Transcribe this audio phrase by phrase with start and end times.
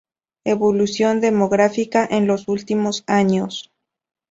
[0.45, 3.71] Evolución demográfica en los últimos años.